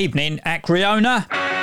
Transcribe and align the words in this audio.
Evening, 0.00 0.40
Acweorna. 0.46 1.59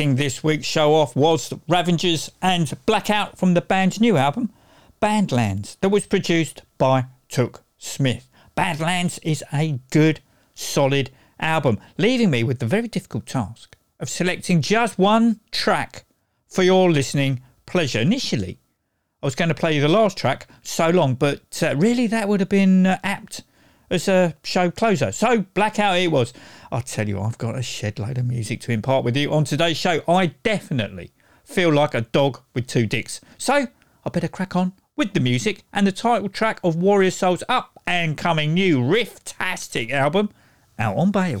Kicking 0.00 0.16
this 0.16 0.42
week's 0.42 0.66
show 0.66 0.94
off 0.94 1.14
was 1.14 1.52
Ravagers 1.68 2.30
and 2.40 2.72
Blackout 2.86 3.36
from 3.36 3.52
the 3.52 3.60
band's 3.60 4.00
new 4.00 4.16
album, 4.16 4.50
Badlands, 4.98 5.76
that 5.82 5.90
was 5.90 6.06
produced 6.06 6.62
by 6.78 7.04
Took 7.28 7.64
Smith. 7.76 8.26
Badlands 8.54 9.18
is 9.18 9.44
a 9.52 9.78
good, 9.90 10.20
solid 10.54 11.10
album, 11.38 11.78
leaving 11.98 12.30
me 12.30 12.42
with 12.42 12.60
the 12.60 12.66
very 12.66 12.88
difficult 12.88 13.26
task 13.26 13.76
of 13.98 14.08
selecting 14.08 14.62
just 14.62 14.98
one 14.98 15.40
track 15.50 16.06
for 16.48 16.62
your 16.62 16.90
listening 16.90 17.42
pleasure. 17.66 18.00
Initially, 18.00 18.58
I 19.22 19.26
was 19.26 19.34
going 19.34 19.50
to 19.50 19.54
play 19.54 19.74
you 19.74 19.82
the 19.82 19.88
last 19.88 20.16
track, 20.16 20.46
So 20.62 20.88
Long, 20.88 21.14
but 21.14 21.62
uh, 21.62 21.76
really 21.76 22.06
that 22.06 22.26
would 22.26 22.40
have 22.40 22.48
been 22.48 22.86
uh, 22.86 22.98
apt 23.04 23.42
as 23.90 24.08
a 24.08 24.36
show 24.44 24.70
closer. 24.70 25.12
So 25.12 25.42
Blackout 25.54 25.98
it 25.98 26.08
was. 26.12 26.32
I'll 26.72 26.82
tell 26.82 27.08
you, 27.08 27.20
I've 27.20 27.38
got 27.38 27.58
a 27.58 27.62
shed 27.62 27.98
load 27.98 28.18
of 28.18 28.26
music 28.26 28.60
to 28.62 28.72
impart 28.72 29.04
with 29.04 29.16
you 29.16 29.32
on 29.32 29.44
today's 29.44 29.76
show. 29.76 30.02
I 30.08 30.26
definitely 30.42 31.12
feel 31.44 31.72
like 31.72 31.94
a 31.94 32.02
dog 32.02 32.40
with 32.54 32.66
two 32.66 32.86
dicks. 32.86 33.20
So 33.36 33.66
I 34.04 34.10
better 34.10 34.28
crack 34.28 34.54
on 34.54 34.72
with 34.96 35.14
the 35.14 35.20
music 35.20 35.64
and 35.72 35.86
the 35.86 35.92
title 35.92 36.28
track 36.28 36.60
of 36.62 36.76
Warrior 36.76 37.10
Soul's 37.10 37.42
up 37.48 37.80
and 37.86 38.16
coming 38.16 38.54
new 38.54 38.82
riff-tastic 38.82 39.90
album 39.90 40.30
out 40.78 40.96
on 40.96 41.10
bail. 41.10 41.40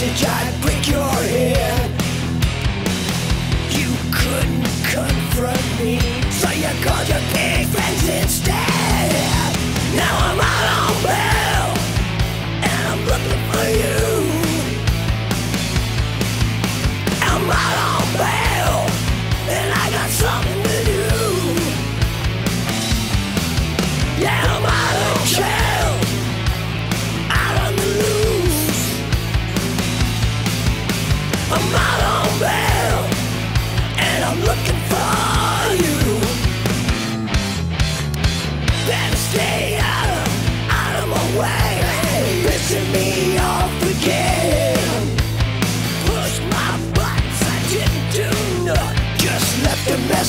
Message, 0.00 0.28
I'd 0.28 0.67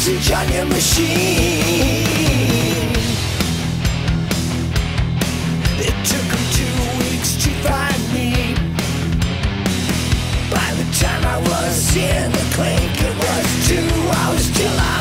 your 0.09 0.65
machine. 0.65 1.05
It 5.77 5.95
took 6.03 6.25
them 6.33 6.45
two 6.57 6.77
weeks 6.97 7.35
to 7.43 7.49
find 7.61 8.01
me. 8.13 8.55
By 10.49 10.73
the 10.79 10.87
time 10.97 11.23
I 11.25 11.37
was 11.39 11.95
in 11.95 12.31
the 12.31 12.45
clink, 12.55 13.01
it 13.01 13.15
was 13.23 13.67
two 13.67 13.87
hours 14.17 14.51
till 14.57 14.79
I'm 14.79 14.98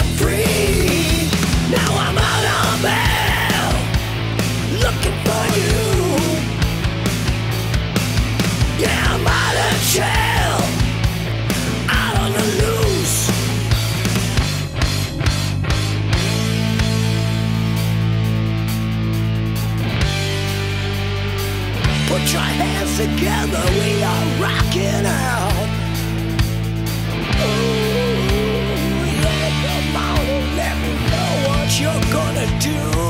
together, 22.98 23.62
we 23.78 24.02
are 24.02 24.26
rocking 24.42 25.06
out. 25.06 25.68
Ooh, 27.38 28.26
yeah, 29.22 29.50
come 29.62 29.96
on 30.02 30.18
and 30.34 30.56
let 30.56 30.76
me 30.82 30.92
know 31.08 31.30
what 31.46 31.68
you're 31.80 32.04
gonna 32.12 32.48
do 32.58 33.07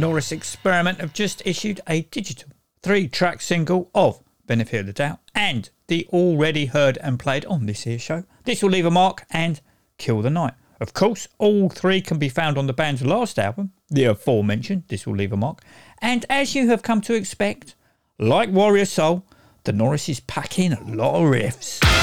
Norris 0.00 0.32
Experiment 0.32 0.98
have 0.98 1.12
just 1.12 1.42
issued 1.44 1.82
a 1.86 2.00
digital 2.04 2.48
three 2.82 3.06
track 3.06 3.42
single 3.42 3.90
of 3.94 4.22
Benefit 4.46 4.80
of 4.80 4.86
the 4.86 4.94
Doubt 4.94 5.18
and 5.34 5.68
the 5.88 6.08
already 6.10 6.64
heard 6.64 6.96
and 7.02 7.20
played 7.20 7.44
on 7.44 7.66
this 7.66 7.82
here 7.82 7.98
show. 7.98 8.24
This 8.44 8.62
will 8.62 8.70
leave 8.70 8.86
a 8.86 8.90
mark 8.90 9.26
and 9.30 9.60
kill 9.98 10.22
the 10.22 10.30
night. 10.30 10.54
Of 10.80 10.94
course, 10.94 11.28
all 11.36 11.68
three 11.68 12.00
can 12.00 12.18
be 12.18 12.30
found 12.30 12.56
on 12.56 12.66
the 12.66 12.72
band's 12.72 13.04
last 13.04 13.38
album, 13.38 13.72
the 13.90 14.04
aforementioned 14.04 14.84
This 14.88 15.06
Will 15.06 15.16
Leave 15.16 15.34
a 15.34 15.36
Mark. 15.36 15.60
And 16.00 16.24
as 16.30 16.54
you 16.54 16.68
have 16.68 16.82
come 16.82 17.02
to 17.02 17.12
expect, 17.12 17.74
like 18.18 18.48
Warrior 18.48 18.86
Soul, 18.86 19.26
the 19.64 19.72
Norrises 19.72 20.26
pack 20.26 20.58
in 20.58 20.72
a 20.72 20.82
lot 20.82 21.16
of 21.16 21.30
riffs. 21.30 21.99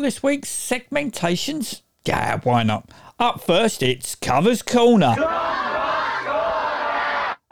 This 0.00 0.22
week's 0.22 0.48
segmentations? 0.48 1.82
Yeah, 2.06 2.40
why 2.42 2.62
not? 2.62 2.90
Up 3.18 3.42
first, 3.42 3.82
it's 3.82 4.14
Covers 4.14 4.62
Corner. 4.62 5.14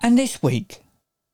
And 0.03 0.17
this 0.17 0.43
week, 0.43 0.79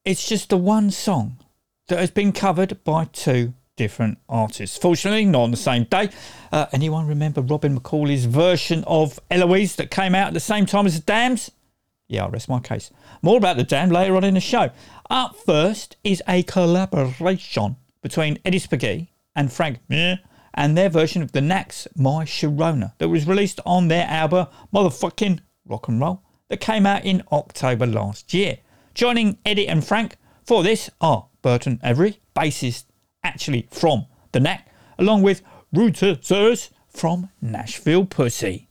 it's 0.04 0.28
just 0.28 0.50
the 0.50 0.56
one 0.56 0.90
song 0.90 1.38
that 1.87 2.00
has 2.00 2.11
been 2.11 2.33
covered 2.33 2.83
by 2.83 3.04
two 3.04 3.54
different 3.76 4.18
artists. 4.28 4.76
Fortunately, 4.76 5.25
not 5.25 5.42
on 5.42 5.50
the 5.52 5.56
same 5.56 5.85
day. 5.85 6.11
Uh, 6.50 6.66
anyone 6.73 7.06
remember 7.06 7.40
Robin 7.42 7.78
McCauley's 7.78 8.25
version 8.25 8.83
of 8.88 9.21
Eloise 9.30 9.76
that 9.76 9.92
came 9.92 10.16
out 10.16 10.26
at 10.28 10.35
the 10.35 10.40
same 10.40 10.66
time 10.66 10.85
as 10.85 10.97
the 10.97 11.04
Damned's? 11.04 11.52
Yeah, 12.09 12.25
I'll 12.25 12.30
rest 12.30 12.49
my 12.49 12.59
case. 12.59 12.90
More 13.23 13.37
about 13.37 13.56
the 13.56 13.62
Damned 13.62 13.92
later 13.92 14.16
on 14.16 14.25
in 14.25 14.35
the 14.35 14.40
show. 14.40 14.71
Up 15.09 15.37
first 15.37 15.97
is 16.02 16.21
a 16.26 16.42
collaboration 16.42 17.76
between 18.02 18.38
Eddie 18.44 18.59
Spaghetti 18.59 19.12
and 19.37 19.52
Frank 19.52 19.78
Meyer 19.88 20.18
and 20.54 20.76
their 20.76 20.88
version 20.88 21.23
of 21.23 21.32
the 21.32 21.40
Knack's 21.40 21.87
My 21.96 22.25
Sharona 22.25 22.92
that 22.99 23.08
was 23.08 23.26
released 23.26 23.61
on 23.66 23.88
their 23.88 24.06
album 24.06 24.46
Motherfucking 24.73 25.40
Rock 25.66 25.88
and 25.88 26.00
Roll 26.00 26.23
that 26.49 26.61
came 26.61 26.87
out 26.87 27.04
in 27.04 27.23
October 27.32 27.87
last 27.87 28.32
year. 28.32 28.58
Joining 28.94 29.38
Eddie 29.44 29.68
and 29.68 29.84
Frank 29.84 30.16
for 30.44 30.62
this 30.62 30.90
are 31.00 31.26
Berton 31.42 31.80
Averre, 31.82 32.16
bassist 32.37 32.84
actually 33.23 33.66
from 33.70 34.06
the 34.32 34.40
Knack, 34.40 34.68
along 34.99 35.23
with 35.23 35.42
Ruyter 35.75 36.23
Suys 36.25 36.70
from 36.88 37.30
Nashville 37.40 38.04
Pussy. 38.06 38.63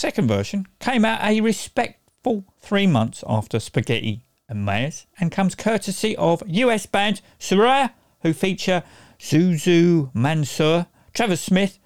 Second 0.00 0.28
version 0.28 0.66
came 0.78 1.04
out 1.04 1.22
a 1.22 1.42
respectful 1.42 2.46
three 2.58 2.86
months 2.86 3.22
after 3.28 3.60
Spaghetti 3.60 4.24
and 4.48 4.64
Meyer's 4.64 5.06
and 5.20 5.30
comes 5.30 5.54
courtesy 5.54 6.16
of 6.16 6.42
US 6.46 6.86
band 6.86 7.20
Soraia, 7.38 7.90
who 8.22 8.32
feature 8.32 8.82
ZouZou 9.18 10.10
Mansour, 10.14 10.86
Travis 11.12 11.42
Smith, 11.42 11.78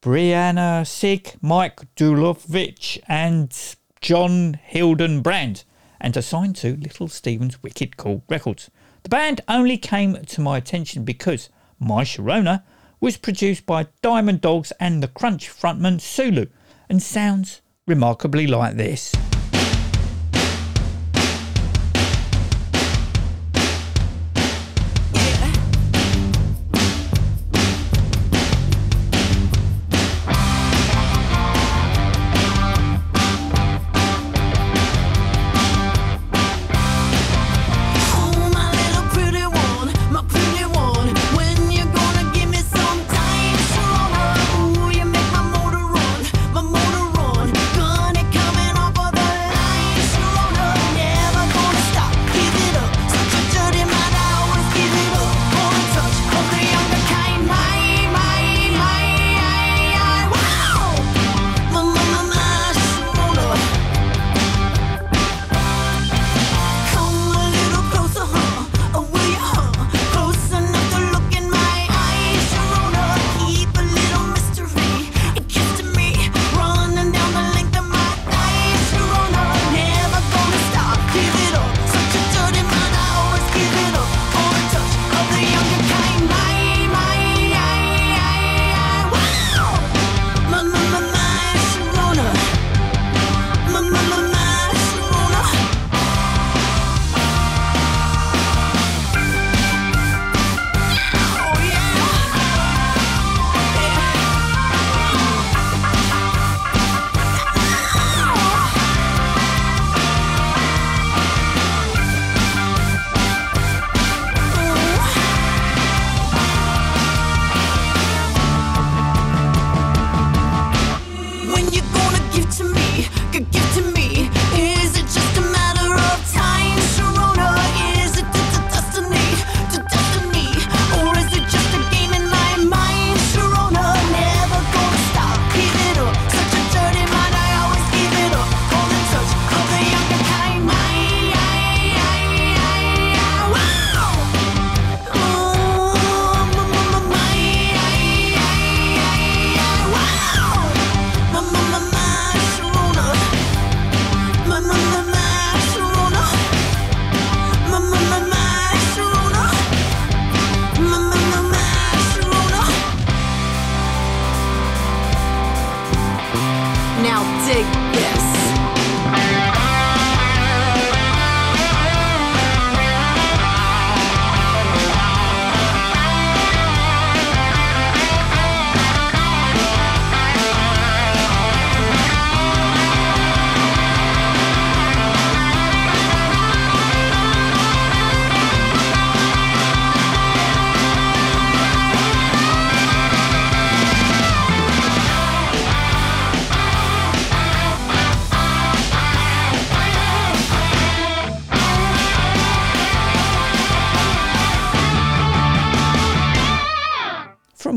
Brianna 0.00 0.86
Sig, 0.86 1.34
Mike 1.42 1.80
Dulovich, 1.94 2.98
and 3.06 3.54
John 4.00 4.58
Hildenbrand, 4.70 5.64
and 6.00 6.16
assigned 6.16 6.56
to 6.56 6.78
Little 6.78 7.08
Steven's 7.08 7.62
Wicked 7.62 7.98
Kool 7.98 8.24
Records. 8.30 8.70
The 9.02 9.10
band 9.10 9.42
only 9.46 9.76
came 9.76 10.14
to 10.24 10.40
my 10.40 10.56
attention 10.56 11.04
because 11.04 11.50
My 11.78 12.02
Sharona 12.02 12.62
was 12.98 13.18
produced 13.18 13.66
by 13.66 13.88
Diamond 14.00 14.40
Dogs 14.40 14.72
and 14.80 15.02
the 15.02 15.08
Crunch 15.08 15.50
frontman 15.50 15.98
Sulo, 15.98 16.48
and 16.88 17.02
sounds 17.02 17.62
remarkably 17.86 18.46
like 18.46 18.76
this. 18.76 19.12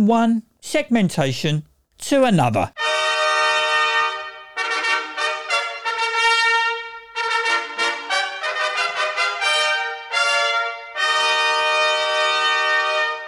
From 0.06 0.10
one 0.10 0.44
segmentation 0.62 1.64
to 1.98 2.26
another. 2.26 2.72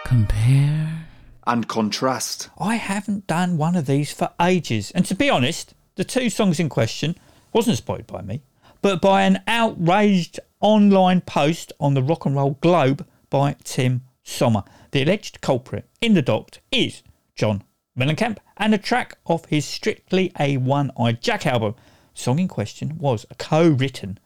Compare. 0.05 1.07
and 1.47 1.67
contrast. 1.67 2.49
I 2.59 2.75
haven't 2.75 3.25
done 3.25 3.57
one 3.57 3.75
of 3.75 3.87
these 3.87 4.11
for 4.11 4.29
ages. 4.39 4.91
And 4.91 5.03
to 5.07 5.15
be 5.15 5.31
honest, 5.31 5.73
the 5.95 6.03
two 6.03 6.29
songs 6.29 6.59
in 6.59 6.69
question 6.69 7.15
wasn't 7.53 7.77
spotted 7.77 8.05
by 8.05 8.21
me, 8.21 8.43
but 8.83 9.01
by 9.01 9.23
an 9.23 9.41
outraged 9.47 10.39
online 10.59 11.21
post 11.21 11.73
on 11.79 11.95
the 11.95 12.03
Rock 12.03 12.27
and 12.27 12.35
Roll 12.35 12.59
Globe 12.61 13.03
by 13.31 13.55
Tim 13.63 14.03
Sommer. 14.23 14.63
The 14.91 15.03
alleged 15.03 15.41
culprit 15.41 15.89
in 16.01 16.13
the 16.13 16.21
docked 16.21 16.61
is 16.71 17.03
John 17.35 17.63
Mellencamp 17.97 18.37
and 18.57 18.73
a 18.73 18.77
track 18.77 19.17
off 19.25 19.45
his 19.45 19.65
Strictly 19.65 20.31
a 20.39 20.57
One 20.57 20.91
Eyed 20.99 21.21
Jack 21.21 21.45
album. 21.45 21.75
Song 22.13 22.39
in 22.39 22.47
question 22.47 22.97
was 22.97 23.25
co-written 23.37 24.19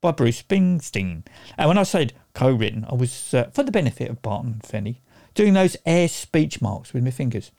by 0.00 0.12
Bruce 0.12 0.42
Springsteen. 0.42 1.24
And 1.58 1.68
when 1.68 1.78
I 1.78 1.82
said 1.82 2.12
co-written, 2.34 2.86
I 2.88 2.94
was, 2.94 3.34
uh, 3.34 3.50
for 3.52 3.62
the 3.62 3.70
benefit 3.70 4.10
of 4.10 4.22
Barton 4.22 4.52
and 4.52 4.62
Fenny, 4.62 5.00
doing 5.34 5.54
those 5.54 5.76
air 5.84 6.08
speech 6.08 6.62
marks 6.62 6.92
with 6.92 7.04
my 7.04 7.10
fingers. 7.10 7.50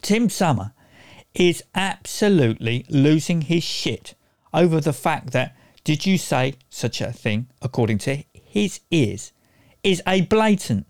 Tim 0.00 0.28
Sommer 0.28 0.72
is 1.34 1.62
absolutely 1.74 2.86
losing 2.88 3.42
his 3.42 3.62
shit 3.62 4.14
over 4.52 4.80
the 4.80 4.92
fact 4.92 5.32
that 5.32 5.56
Did 5.82 6.06
You 6.06 6.16
Say 6.16 6.54
Such 6.70 7.00
a 7.00 7.12
Thing, 7.12 7.48
according 7.60 7.98
to 7.98 8.24
his 8.32 8.80
ears, 8.90 9.32
is 9.82 10.02
a 10.06 10.22
blatant, 10.22 10.86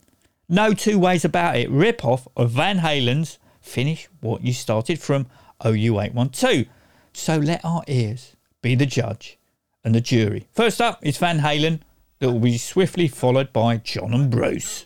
no 0.54 0.72
two 0.72 0.98
ways 0.98 1.24
about 1.24 1.56
it, 1.56 1.68
rip 1.68 2.04
off 2.04 2.28
of 2.36 2.50
Van 2.52 2.78
Halen's 2.78 3.38
Finish 3.60 4.08
What 4.20 4.44
You 4.44 4.52
Started 4.52 5.00
from 5.00 5.26
OU812. 5.62 6.68
So 7.12 7.36
let 7.36 7.64
our 7.64 7.82
ears 7.88 8.36
be 8.62 8.74
the 8.74 8.86
judge 8.86 9.36
and 9.84 9.94
the 9.94 10.00
jury. 10.00 10.46
First 10.52 10.80
up 10.80 11.04
is 11.04 11.18
Van 11.18 11.40
Halen, 11.40 11.80
that 12.20 12.30
will 12.30 12.40
be 12.40 12.56
swiftly 12.56 13.08
followed 13.08 13.52
by 13.52 13.78
John 13.78 14.14
and 14.14 14.30
Bruce. 14.30 14.84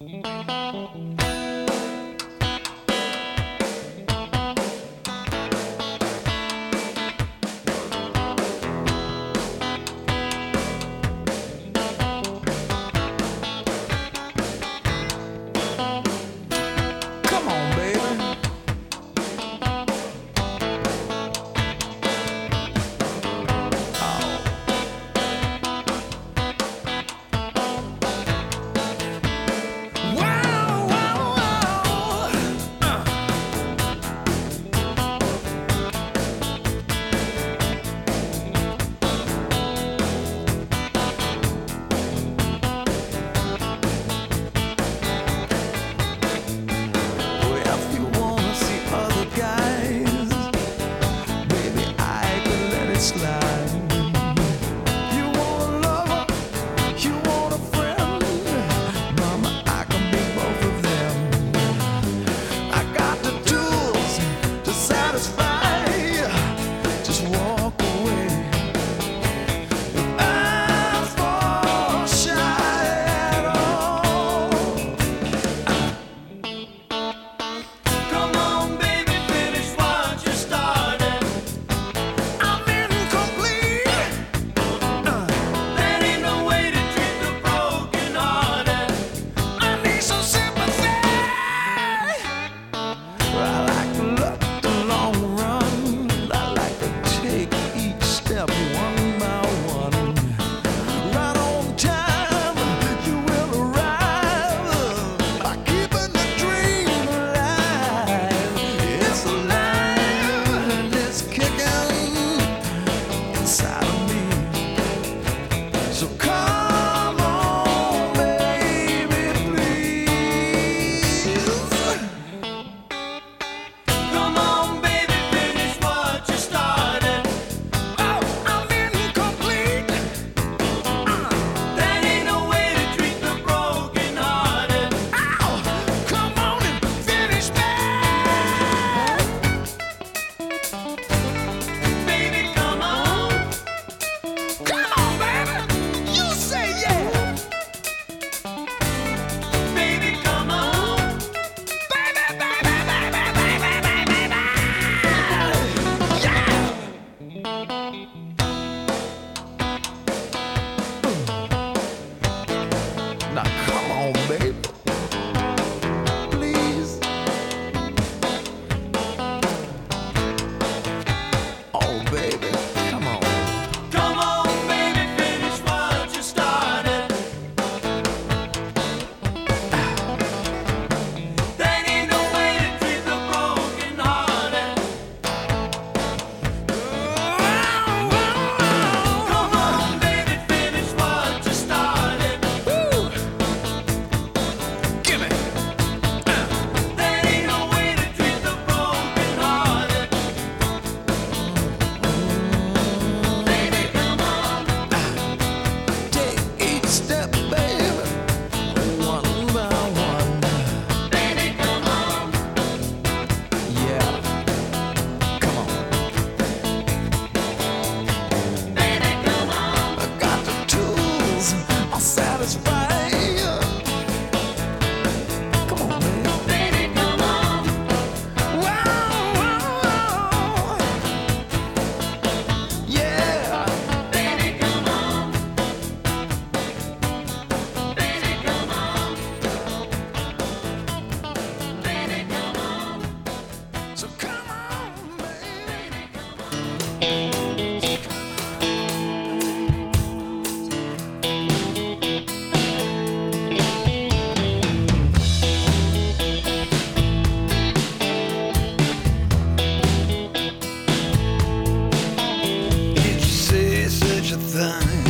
time. 264.58 265.07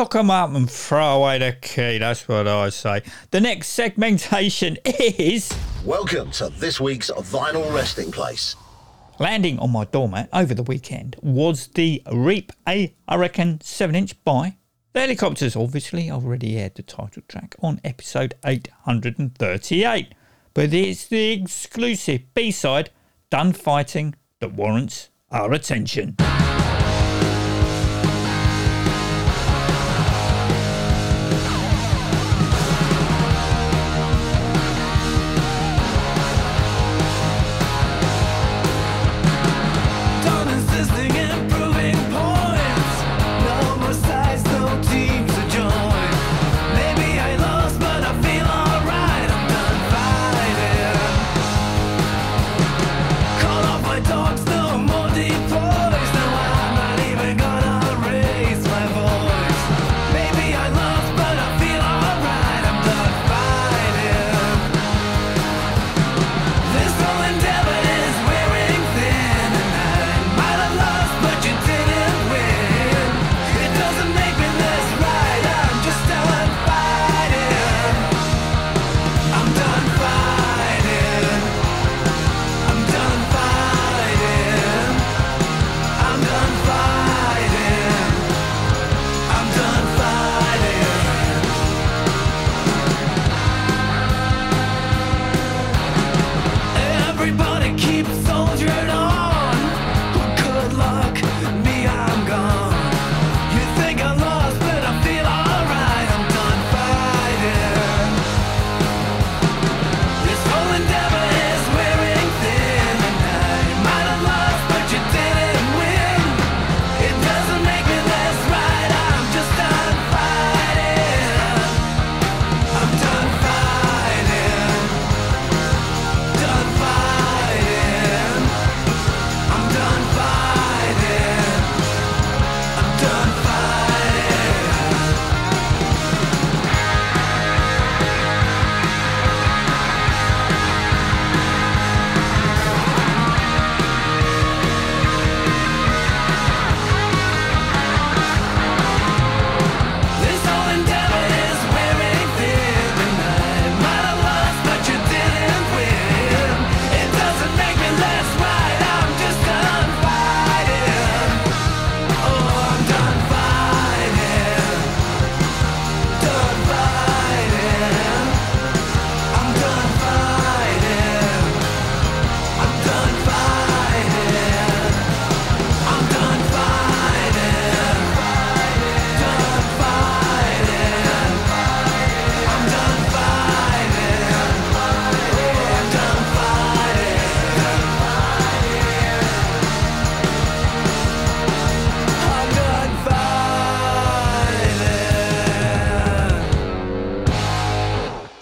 Lock 0.00 0.14
'em 0.14 0.30
up 0.30 0.54
and 0.54 0.70
throw 0.70 1.16
away 1.16 1.36
the 1.36 1.52
key. 1.60 1.98
That's 1.98 2.26
what 2.26 2.48
I 2.48 2.70
say. 2.70 3.02
The 3.32 3.40
next 3.42 3.68
segmentation 3.68 4.78
is. 4.86 5.52
Welcome 5.84 6.30
to 6.30 6.48
this 6.48 6.80
week's 6.80 7.10
Vinyl 7.10 7.70
Resting 7.74 8.10
Place. 8.10 8.56
Landing 9.18 9.58
on 9.58 9.70
my 9.70 9.84
doormat 9.84 10.30
over 10.32 10.54
the 10.54 10.62
weekend 10.62 11.16
was 11.20 11.66
the 11.66 12.02
Reap 12.10 12.50
A 12.66 12.94
Hurricane 13.10 13.60
7 13.60 13.94
inch 13.94 14.24
by 14.24 14.56
the 14.94 15.00
Hellacopters. 15.00 15.54
Obviously, 15.62 16.10
I've 16.10 16.24
already 16.24 16.56
aired 16.56 16.76
the 16.76 16.82
title 16.82 17.22
track 17.28 17.54
on 17.60 17.78
episode 17.84 18.32
838, 18.42 20.14
but 20.54 20.72
it's 20.72 21.06
the 21.08 21.32
exclusive 21.32 22.22
B 22.32 22.50
side, 22.50 22.88
Done 23.28 23.52
Fighting, 23.52 24.14
that 24.40 24.54
warrants 24.54 25.10
our 25.30 25.52
attention. 25.52 26.16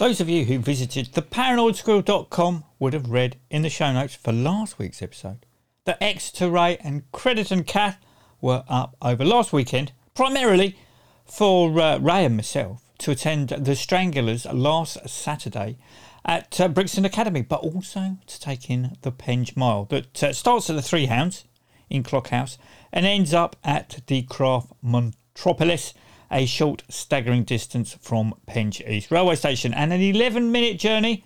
Those 0.09 0.23
of 0.23 0.31
you 0.31 0.47
who 0.47 0.59
visited 0.59 1.13
theparanoidsquirrel.com 1.13 2.65
would 2.79 2.95
have 2.95 3.11
read 3.11 3.37
in 3.51 3.61
the 3.61 3.69
show 3.69 3.93
notes 3.93 4.15
for 4.15 4.33
last 4.33 4.79
week's 4.79 5.03
episode 5.03 5.45
that 5.85 5.99
Exeter 6.01 6.49
Ray 6.49 6.79
and 6.79 7.03
Credit 7.13 7.51
and 7.51 7.67
Cath 7.67 7.99
were 8.41 8.65
up 8.69 8.97
over 9.03 9.23
last 9.23 9.53
weekend, 9.53 9.93
primarily 10.15 10.79
for 11.27 11.79
uh, 11.79 11.99
Ray 11.99 12.25
and 12.25 12.37
myself 12.37 12.91
to 13.01 13.11
attend 13.11 13.51
the 13.51 13.77
Stranglers 13.77 14.47
last 14.47 15.07
Saturday 15.07 15.77
at 16.25 16.59
uh, 16.59 16.69
Brixton 16.69 17.05
Academy, 17.05 17.43
but 17.43 17.61
also 17.61 18.17
to 18.27 18.41
take 18.41 18.71
in 18.71 18.97
the 19.03 19.13
Penge 19.13 19.57
Mile 19.57 19.85
that 19.91 20.23
uh, 20.23 20.33
starts 20.33 20.71
at 20.71 20.77
the 20.77 20.81
Three 20.81 21.05
Hounds 21.05 21.45
in 21.91 22.03
Clockhouse 22.03 22.57
and 22.95 23.05
ends 23.05 23.35
up 23.35 23.57
at 23.63 24.01
the 24.07 24.23
Craft 24.23 24.73
Metropolis, 24.83 25.93
a 26.31 26.47
short 26.47 26.83
staggering 26.89 27.45
distance 27.45 27.97
from 28.01 28.35
Penge 28.47 28.83
East 28.87 29.11
Railway 29.11 29.35
Station 29.35 29.73
and 29.73 29.93
an 29.93 30.01
11 30.01 30.53
minute 30.53 30.79
journey 30.79 31.25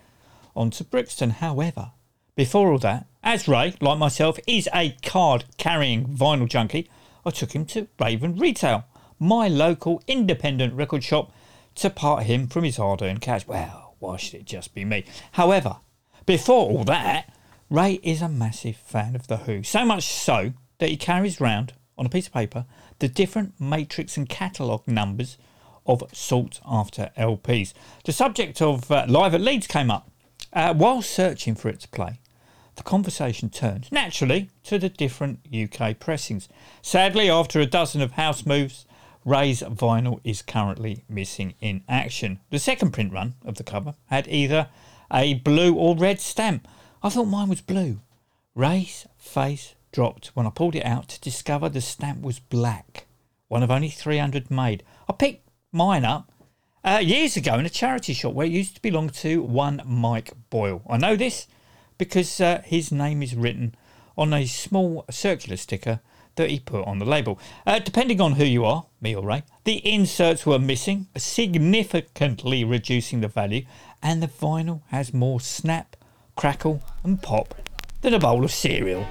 on 0.55 0.71
to 0.71 0.85
Brixton. 0.85 1.31
However, 1.31 1.93
before 2.35 2.71
all 2.71 2.79
that, 2.79 3.07
as 3.23 3.49
Ray, 3.49 3.75
like 3.81 3.99
myself, 3.99 4.39
is 4.47 4.69
a 4.75 4.97
card 5.03 5.45
carrying 5.57 6.07
vinyl 6.07 6.49
junkie, 6.49 6.89
I 7.25 7.31
took 7.31 7.53
him 7.53 7.67
to 7.67 7.89
Raven 8.01 8.37
Retail, 8.37 8.85
my 9.19 9.49
local 9.49 10.03
independent 10.07 10.75
record 10.75 11.05
shop, 11.05 11.33
to 11.77 11.91
part 11.91 12.25
him 12.25 12.49
from 12.49 12.65
his 12.65 12.77
hard 12.77 13.03
earned 13.03 13.21
cash. 13.21 13.47
Well, 13.47 13.95
why 13.99 14.17
should 14.17 14.41
it 14.41 14.47
just 14.47 14.75
be 14.75 14.85
me? 14.85 15.05
However, 15.33 15.77
before 16.27 16.71
all 16.71 16.85
that, 16.85 17.33
Ray 17.71 18.01
is 18.03 18.21
a 18.23 18.29
massive 18.29 18.77
fan 18.77 19.15
of 19.15 19.27
The 19.27 19.39
Who, 19.39 19.63
so 19.63 19.85
much 19.85 20.05
so 20.05 20.53
that 20.79 20.91
he 20.91 20.97
carries 20.97 21.41
round 21.41 21.75
on 21.97 22.07
a 22.07 22.11
piece 22.11 22.27
of 22.27 22.33
paper 22.33 22.67
the 23.03 23.09
different 23.09 23.61
matrix 23.61 24.17
and 24.17 24.29
catalogue 24.29 24.87
numbers 24.87 25.37
of 25.87 26.05
sought 26.13 26.61
after 26.65 27.11
LPs. 27.19 27.73
The 28.05 28.13
subject 28.13 28.63
of 28.63 28.93
uh, 28.93 29.07
Live 29.09 29.35
at 29.35 29.41
Leeds 29.41 29.67
came 29.67 29.91
up. 29.91 30.09
Uh, 30.53 30.73
while 30.73 31.03
searching 31.03 31.57
for 31.57 31.69
it 31.69 31.81
to 31.81 31.89
play, 31.89 32.21
the 32.77 32.85
conversation 32.85 33.51
turned 33.51 33.91
naturally 33.91 34.51
to 34.63 34.79
the 34.79 34.89
different 34.89 35.41
UK 35.53 35.99
pressings. 35.99 36.49
Sadly, 36.81 37.29
after 37.29 37.59
a 37.59 37.67
dozen 37.67 38.03
of 38.03 38.13
house 38.13 38.47
moves, 38.47 38.87
Ray's 39.25 39.63
vinyl 39.63 40.21
is 40.23 40.41
currently 40.41 41.03
missing 41.09 41.55
in 41.61 41.83
action. 41.89 42.39
The 42.51 42.61
second 42.61 42.93
print 42.93 43.13
run 43.13 43.35
of 43.45 43.57
the 43.57 43.65
cover 43.65 43.97
had 44.11 44.29
either 44.29 44.69
a 45.13 45.35
blue 45.35 45.75
or 45.75 45.97
red 45.97 46.21
stamp. 46.21 46.69
I 47.03 47.09
thought 47.09 47.25
mine 47.25 47.49
was 47.49 47.63
blue. 47.63 47.99
Ray's 48.55 49.09
face 49.19 49.75
dropped 49.93 50.29
when 50.29 50.47
I 50.47 50.51
pulled 50.51 50.75
it 50.75 50.85
out 50.85 51.09
to 51.11 51.21
discover 51.21 51.69
the 51.69 51.81
stamp 51.81 52.23
was 52.23 52.41
black, 52.41 53.07
one 53.49 53.63
of 53.63 53.71
only 53.71 53.91
300 53.91 54.51
made. 54.51 54.83
I 55.09 55.13
picked 55.13 55.49
mine 55.71 56.05
up 56.05 56.33
uh, 56.85 57.01
years 57.03 57.37
ago 57.37 57.55
in 57.59 57.67
a 57.67 57.71
charity 57.71 58.15
shop 58.15 58.35
where 58.35 58.47
it 58.47 58.53
used 58.53 58.77
to 58.77 58.83
belong 58.83 59.11
to 59.11 59.43
one 59.43 59.83
Mike 59.85 60.33
Boyle. 60.51 60.83
I 60.89 60.97
know 60.97 61.15
this 61.15 61.47
because 61.99 62.41
uh, 62.41 62.63
his 62.65 62.91
name 62.91 63.23
is 63.23 63.37
written 63.37 63.75
on 64.17 64.33
a 64.35 64.47
small 64.47 65.05
circular 65.11 65.57
sticker 65.57 66.01
that 66.37 66.51
he 66.51 66.59
put 66.59 66.87
on 66.87 66.99
the 66.99 67.05
label. 67.05 67.39
Uh, 67.67 67.79
depending 67.79 68.21
on 68.21 68.33
who 68.33 68.45
you 68.45 68.65
are, 68.65 68.87
me 69.01 69.15
or 69.15 69.25
Ray, 69.25 69.43
the 69.65 69.87
inserts 69.87 70.47
were 70.47 70.59
missing, 70.59 71.07
significantly 71.17 72.65
reducing 72.65 73.21
the 73.21 73.29
value, 73.29 73.65
and 74.03 74.23
the 74.23 74.29
vinyl 74.29 74.83
has 74.89 75.13
more 75.13 75.41
snap, 75.41 75.97
crackle, 76.37 76.83
and 77.05 77.23
pop 77.23 77.55
than 78.01 78.15
a 78.15 78.19
bowl 78.19 78.45
of 78.45 78.51
cereal. 78.51 79.07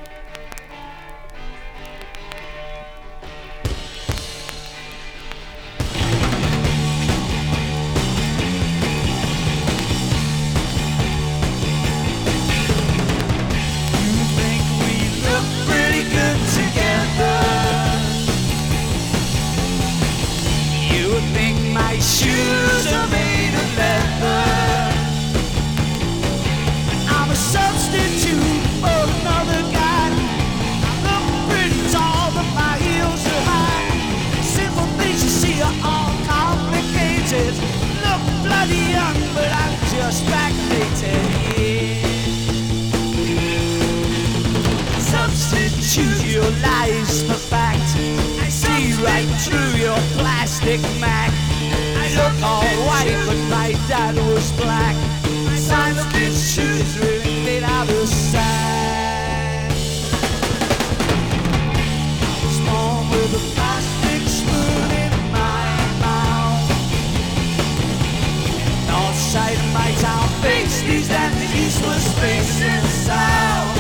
North 69.34 69.46
side 69.46 69.58
of 69.58 69.74
my 69.74 69.92
town 70.02 70.28
faced 70.42 70.84
east 70.84 71.10
and 71.10 71.34
the 71.36 71.58
east 71.58 71.82
was 71.86 72.04
facing 72.20 72.84
south. 73.08 73.78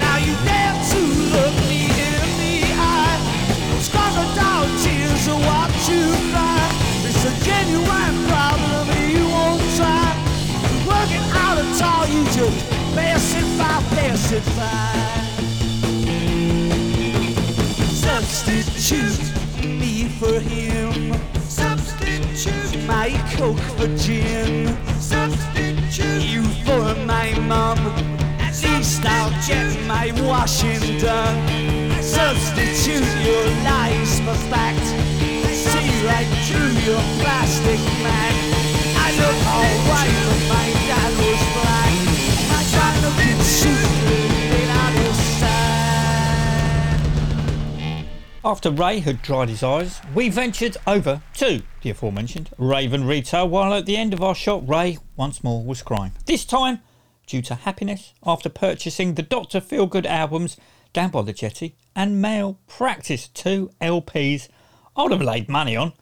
Now 0.00 0.18
you 0.18 0.34
dare 0.44 0.76
to 0.90 1.00
look 1.32 1.54
me 1.64 1.88
in 1.88 2.20
the 2.42 2.56
eye. 2.76 3.20
Scars 3.80 4.16
are 4.16 4.34
down, 4.36 4.68
tears 4.84 5.28
are 5.28 5.40
what 5.48 5.72
you 5.88 6.12
cry. 6.28 6.60
It's 7.08 7.24
a 7.24 7.32
genuine 7.42 8.16
problem 8.28 8.84
you 9.08 9.24
won't 9.28 9.64
try. 9.76 10.12
Working 10.84 11.24
out 11.40 11.56
at 11.56 11.82
all, 11.82 12.06
you 12.06 12.24
just 12.36 12.60
pass 12.94 13.34
it 13.34 13.48
by, 13.56 13.80
pass 13.96 14.32
it 14.32 14.44
by. 14.56 15.00
Substitute 18.04 19.24
me 19.64 20.08
for 20.18 20.38
him. 20.38 21.29
Substitute 22.40 22.86
my 22.86 23.10
coke 23.36 23.58
for 23.76 23.86
gin. 23.98 24.74
Substitute 24.98 26.24
you 26.24 26.42
for 26.64 26.94
my 27.04 27.38
mum. 27.40 27.76
At 28.40 28.56
least 28.62 29.04
I'll 29.04 29.30
get 29.46 29.68
my 29.86 30.10
washing 30.26 30.98
done. 30.98 31.36
Substitute 32.02 33.04
your 33.26 33.44
lies 33.68 34.20
for 34.20 34.34
fact. 34.48 34.86
See 35.52 36.06
right 36.06 36.30
through 36.48 36.72
your 36.88 37.02
plastic 37.20 37.80
man. 38.00 38.34
I 38.96 39.08
look 39.20 39.38
alright, 39.58 40.16
but 40.24 40.40
my 40.48 40.68
dad 40.88 41.12
was 41.20 41.42
black. 41.60 41.99
After 48.42 48.70
Ray 48.70 49.00
had 49.00 49.20
dried 49.20 49.50
his 49.50 49.62
eyes, 49.62 50.00
we 50.14 50.30
ventured 50.30 50.78
over 50.86 51.20
to 51.34 51.62
the 51.82 51.90
aforementioned 51.90 52.48
Raven 52.56 53.04
Retail, 53.04 53.46
while 53.46 53.74
at 53.74 53.84
the 53.84 53.98
end 53.98 54.14
of 54.14 54.22
our 54.22 54.34
shop, 54.34 54.62
Ray 54.66 54.96
once 55.14 55.44
more 55.44 55.62
was 55.62 55.82
crying. 55.82 56.12
This 56.24 56.46
time, 56.46 56.80
due 57.26 57.42
to 57.42 57.54
happiness 57.54 58.14
after 58.24 58.48
purchasing 58.48 59.12
the 59.12 59.22
Dr. 59.22 59.60
Feelgood 59.60 60.06
albums 60.06 60.56
Down 60.94 61.10
by 61.10 61.20
the 61.20 61.34
Jetty 61.34 61.76
and 61.94 62.22
Malpractice, 62.22 63.28
two 63.28 63.72
LPs 63.78 64.48
I 64.96 65.02
would 65.02 65.12
have 65.12 65.20
laid 65.20 65.50
money 65.50 65.76
on 65.76 65.92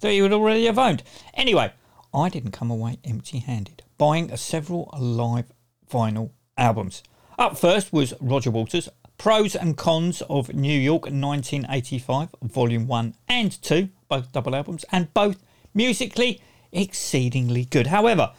that 0.00 0.12
he 0.12 0.20
would 0.20 0.34
already 0.34 0.66
have 0.66 0.78
owned. 0.78 1.02
Anyway, 1.32 1.72
I 2.12 2.28
didn't 2.28 2.50
come 2.50 2.70
away 2.70 2.98
empty 3.04 3.38
handed, 3.38 3.84
buying 3.96 4.36
several 4.36 4.90
live 4.98 5.50
vinyl 5.90 6.32
albums. 6.58 7.02
Up 7.38 7.56
first 7.56 7.90
was 7.90 8.12
Roger 8.20 8.50
Waters' 8.50 8.90
Pros 9.18 9.56
and 9.56 9.76
Cons 9.76 10.22
of 10.28 10.54
New 10.54 10.78
York 10.78 11.02
1985, 11.04 12.28
Volume 12.42 12.86
1 12.86 13.14
and 13.28 13.62
2, 13.62 13.88
both 14.08 14.32
double 14.32 14.54
albums, 14.54 14.84
and 14.92 15.12
both 15.14 15.42
musically 15.74 16.40
exceedingly 16.72 17.64
good. 17.64 17.88
However, 17.88 18.32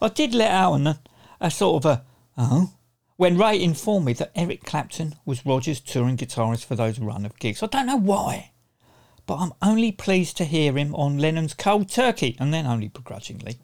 I 0.00 0.08
did 0.08 0.34
let 0.34 0.50
out 0.50 0.98
a 1.40 1.50
sort 1.50 1.84
of 1.84 1.90
a, 1.90 2.04
oh, 2.36 2.72
when 3.16 3.38
Ray 3.38 3.62
informed 3.62 4.06
me 4.06 4.12
that 4.14 4.32
Eric 4.34 4.64
Clapton 4.64 5.14
was 5.24 5.46
Roger's 5.46 5.80
touring 5.80 6.16
guitarist 6.16 6.64
for 6.64 6.74
those 6.74 6.98
run 6.98 7.24
of 7.24 7.38
gigs. 7.38 7.62
I 7.62 7.66
don't 7.66 7.86
know 7.86 7.96
why, 7.96 8.50
but 9.26 9.36
I'm 9.36 9.52
only 9.62 9.92
pleased 9.92 10.36
to 10.38 10.44
hear 10.44 10.76
him 10.76 10.94
on 10.94 11.18
Lennon's 11.18 11.54
Cold 11.54 11.88
Turkey, 11.88 12.36
and 12.40 12.52
then 12.52 12.66
only 12.66 12.88
begrudgingly. 12.88 13.58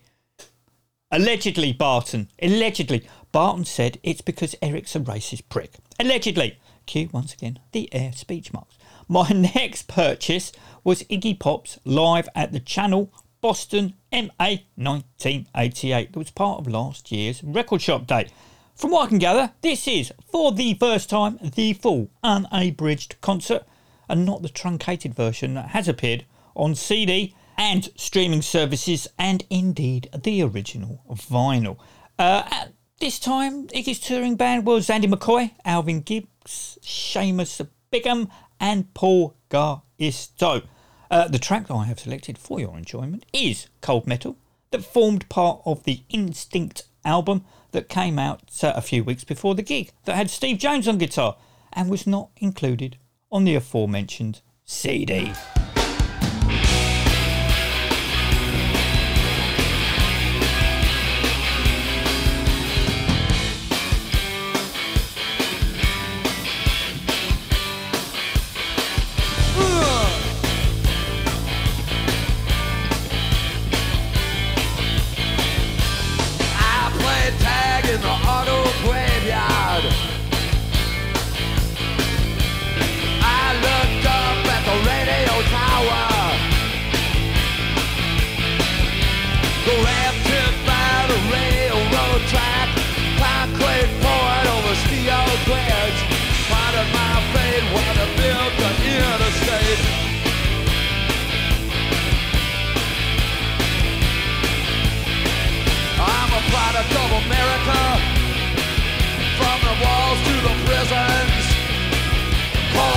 Allegedly, 1.10 1.72
Barton. 1.72 2.28
Allegedly. 2.40 3.08
Barton 3.32 3.64
said 3.64 3.98
it's 4.02 4.20
because 4.20 4.54
Eric's 4.62 4.94
a 4.94 5.00
racist 5.00 5.42
prick. 5.48 5.72
Allegedly. 5.98 6.59
Cue 6.90 7.08
once 7.12 7.32
again 7.32 7.60
the 7.70 7.88
air 7.94 8.10
speech 8.10 8.52
marks. 8.52 8.76
My 9.06 9.28
next 9.54 9.86
purchase 9.86 10.50
was 10.82 11.04
Iggy 11.04 11.38
Pop's 11.38 11.78
live 11.84 12.28
at 12.34 12.50
the 12.50 12.58
Channel 12.58 13.12
Boston 13.40 13.94
MA 14.12 14.56
1988 14.74 16.12
that 16.12 16.18
was 16.18 16.32
part 16.32 16.58
of 16.58 16.66
last 16.66 17.12
year's 17.12 17.44
Record 17.44 17.80
Shop 17.80 18.08
Day. 18.08 18.26
From 18.74 18.90
what 18.90 19.04
I 19.04 19.08
can 19.08 19.18
gather, 19.18 19.52
this 19.60 19.86
is, 19.86 20.12
for 20.32 20.50
the 20.50 20.74
first 20.74 21.08
time, 21.08 21.38
the 21.40 21.74
full 21.74 22.10
unabridged 22.24 23.20
concert 23.20 23.62
and 24.08 24.26
not 24.26 24.42
the 24.42 24.48
truncated 24.48 25.14
version 25.14 25.54
that 25.54 25.68
has 25.68 25.86
appeared 25.86 26.24
on 26.56 26.74
CD 26.74 27.36
and 27.56 27.88
streaming 27.94 28.42
services 28.42 29.06
and 29.16 29.44
indeed 29.48 30.10
the 30.24 30.42
original 30.42 31.04
vinyl. 31.08 31.76
Uh, 32.18 32.42
at 32.50 32.72
this 32.98 33.20
time, 33.20 33.68
Iggy's 33.68 34.00
touring 34.00 34.34
band 34.34 34.66
was 34.66 34.90
Andy 34.90 35.06
McCoy, 35.06 35.52
Alvin 35.64 36.02
Gibbs, 36.40 36.78
Seamus 36.82 37.66
Beaghen, 37.92 38.30
and 38.58 38.92
Paul 38.94 39.36
Garisto. 39.50 40.64
Uh, 41.10 41.28
the 41.28 41.38
track 41.38 41.66
that 41.66 41.74
I 41.74 41.84
have 41.84 41.98
selected 41.98 42.38
for 42.38 42.60
your 42.60 42.76
enjoyment 42.76 43.26
is 43.32 43.68
Cold 43.80 44.06
Metal, 44.06 44.36
that 44.70 44.84
formed 44.84 45.28
part 45.28 45.60
of 45.64 45.84
the 45.84 46.02
Instinct 46.08 46.84
album 47.04 47.44
that 47.72 47.88
came 47.88 48.18
out 48.18 48.42
uh, 48.62 48.72
a 48.76 48.82
few 48.82 49.02
weeks 49.02 49.24
before 49.24 49.54
the 49.54 49.62
gig, 49.62 49.90
that 50.04 50.16
had 50.16 50.30
Steve 50.30 50.58
Jones 50.58 50.86
on 50.86 50.98
guitar 50.98 51.36
and 51.72 51.90
was 51.90 52.06
not 52.06 52.30
included 52.36 52.96
on 53.32 53.44
the 53.44 53.54
aforementioned 53.54 54.40
CD. 54.64 55.32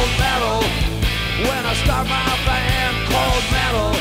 Cold 0.03 0.19
metal, 0.19 0.59
when 1.47 1.65
I 1.65 1.73
start 1.75 2.05
my 2.09 2.27
band, 2.45 2.95
cold 3.07 3.45
metal. 3.55 3.95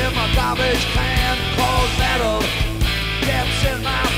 In 0.00 0.14
my 0.14 0.34
garbage 0.34 0.84
can, 0.96 1.36
cold 1.60 1.90
metal. 1.98 2.40
Gets 3.20 3.64
in 3.66 3.82
my 3.82 4.09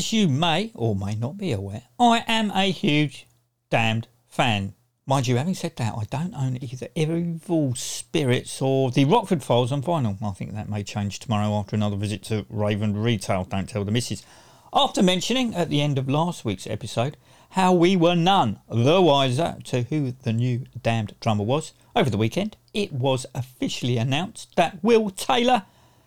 As 0.00 0.14
you 0.14 0.28
may 0.28 0.72
or 0.74 0.96
may 0.96 1.14
not 1.14 1.36
be 1.36 1.52
aware, 1.52 1.82
I 1.98 2.24
am 2.26 2.50
a 2.52 2.70
huge 2.70 3.26
Damned 3.68 4.08
fan. 4.26 4.72
Mind 5.04 5.26
you, 5.26 5.36
having 5.36 5.54
said 5.54 5.76
that, 5.76 5.92
I 5.94 6.04
don't 6.04 6.34
own 6.34 6.56
either 6.62 6.88
Evil 6.94 7.74
Spirits 7.74 8.62
or 8.62 8.90
the 8.90 9.04
Rockfield 9.04 9.42
Files 9.42 9.70
on 9.70 9.82
vinyl. 9.82 10.16
I 10.22 10.30
think 10.30 10.54
that 10.54 10.70
may 10.70 10.82
change 10.84 11.18
tomorrow 11.18 11.52
after 11.52 11.76
another 11.76 11.96
visit 11.96 12.22
to 12.24 12.46
Raven 12.48 12.96
Retail. 12.96 13.44
Don't 13.44 13.68
tell 13.68 13.84
the 13.84 13.90
missus. 13.90 14.24
After 14.72 15.02
mentioning 15.02 15.54
at 15.54 15.68
the 15.68 15.82
end 15.82 15.98
of 15.98 16.08
last 16.08 16.46
week's 16.46 16.66
episode 16.66 17.18
how 17.50 17.74
we 17.74 17.94
were 17.94 18.14
none 18.14 18.58
the 18.70 19.02
wiser 19.02 19.58
to 19.64 19.82
who 19.82 20.12
the 20.12 20.32
new 20.32 20.64
Damned 20.80 21.14
drummer 21.20 21.44
was, 21.44 21.74
over 21.94 22.08
the 22.08 22.16
weekend 22.16 22.56
it 22.72 22.90
was 22.90 23.26
officially 23.34 23.98
announced 23.98 24.56
that 24.56 24.82
Will 24.82 25.10
Taylor 25.10 25.64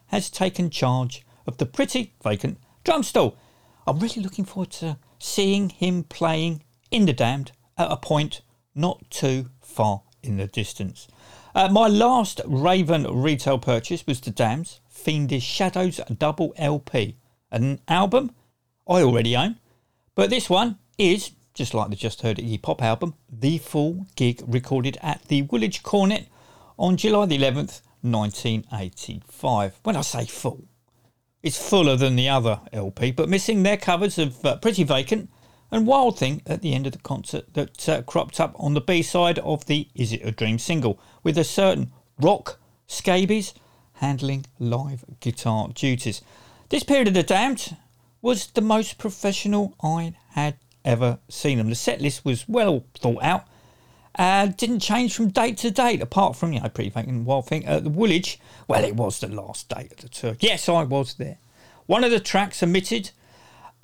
has 0.07 0.31
taken 0.31 0.71
charge 0.71 1.23
of 1.45 1.57
the 1.57 1.67
pretty 1.67 2.15
vacant 2.23 2.57
drum 2.83 3.03
stall. 3.03 3.37
I'm 3.85 3.99
really 3.99 4.21
looking 4.21 4.45
forward 4.45 4.71
to 4.71 4.97
seeing 5.19 5.69
him 5.69 6.03
playing 6.03 6.63
in 6.91 7.05
the 7.05 7.13
Damned 7.13 7.51
at 7.77 7.91
a 7.91 7.97
point 7.97 8.41
not 8.75 9.09
too 9.09 9.49
far 9.61 10.03
in 10.21 10.37
the 10.37 10.47
distance. 10.47 11.07
Uh, 11.53 11.69
my 11.69 11.87
last 11.87 12.41
Raven 12.45 13.03
retail 13.03 13.59
purchase 13.59 14.07
was 14.07 14.21
the 14.21 14.31
Damned's 14.31 14.79
Fiendish 14.89 15.43
Shadows 15.43 15.99
double 16.17 16.53
LP, 16.57 17.17
an 17.51 17.79
album 17.87 18.31
I 18.87 19.01
already 19.01 19.35
own, 19.35 19.57
but 20.15 20.29
this 20.29 20.49
one 20.49 20.77
is, 20.97 21.31
just 21.53 21.73
like 21.73 21.89
the 21.89 21.95
Just 21.95 22.21
Heard 22.21 22.37
Iggy 22.37 22.61
Pop 22.61 22.81
album, 22.81 23.15
the 23.29 23.57
full 23.57 24.07
gig 24.15 24.41
recorded 24.47 24.97
at 25.01 25.23
the 25.27 25.41
Woolwich 25.43 25.83
Coronet 25.83 26.27
on 26.79 26.97
July 26.97 27.25
the 27.25 27.37
11th, 27.37 27.81
1985. 28.01 29.79
When 29.83 29.95
I 29.95 30.01
say 30.01 30.25
full, 30.25 30.65
it's 31.43 31.69
fuller 31.69 31.97
than 31.97 32.15
the 32.15 32.29
other 32.29 32.61
LP, 32.71 33.11
but 33.11 33.27
missing 33.27 33.61
their 33.61 33.77
covers 33.77 34.17
of 34.17 34.43
uh, 34.45 34.55
Pretty 34.55 34.85
Vacant 34.85 35.29
and 35.69 35.85
Wild 35.85 36.17
Thing 36.17 36.41
at 36.47 36.61
the 36.61 36.73
end 36.73 36.87
of 36.87 36.93
the 36.93 36.99
concert 36.99 37.53
that 37.53 37.89
uh, 37.89 38.01
cropped 38.03 38.39
up 38.39 38.55
on 38.57 38.73
the 38.73 38.81
B 38.81 39.01
side 39.01 39.39
of 39.39 39.65
the 39.65 39.89
Is 39.93 40.13
It 40.13 40.21
a 40.23 40.31
Dream 40.31 40.57
single, 40.57 40.99
with 41.21 41.37
a 41.37 41.43
certain 41.43 41.91
Rat 42.17 42.55
Scabies 42.87 43.53
handling 43.95 44.45
live 44.57 45.03
guitar 45.19 45.67
duties. 45.73 46.21
This 46.69 46.83
period 46.83 47.09
of 47.09 47.13
The 47.13 47.23
Damned 47.23 47.75
was 48.21 48.47
the 48.47 48.61
most 48.61 48.97
professional 48.97 49.75
I 49.83 50.15
had 50.31 50.55
ever 50.85 51.19
seen 51.27 51.57
them. 51.57 51.69
The 51.69 51.75
set 51.75 52.01
list 52.01 52.23
was 52.23 52.47
well 52.47 52.85
thought 52.95 53.21
out. 53.21 53.45
Uh, 54.17 54.45
didn't 54.47 54.79
change 54.79 55.15
from 55.15 55.29
date 55.29 55.57
to 55.57 55.71
date, 55.71 56.01
apart 56.01 56.35
from, 56.35 56.53
you 56.53 56.59
know, 56.59 56.69
Pretty 56.69 56.91
and 56.95 57.25
Wild 57.25 57.47
Thing. 57.47 57.65
at 57.65 57.83
the 57.83 57.89
Woolwich, 57.89 58.39
well, 58.67 58.83
it 58.83 58.95
was 58.95 59.19
the 59.19 59.27
last 59.27 59.69
date 59.69 59.91
of 59.91 59.97
the 59.97 60.09
tour. 60.09 60.35
Yes, 60.39 60.69
I 60.69 60.83
was 60.83 61.15
there. 61.15 61.37
One 61.87 62.03
of 62.03 62.11
the 62.11 62.19
tracks 62.19 62.61
omitted 62.61 63.11